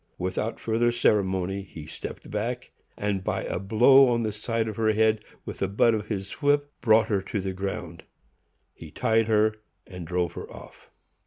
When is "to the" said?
7.21-7.53